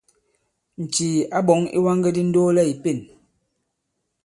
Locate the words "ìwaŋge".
1.77-2.09